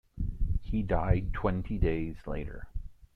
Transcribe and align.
He 0.63 0.81
died 0.81 1.31
twenty 1.31 1.77
days 1.77 2.25
later. 2.25 2.65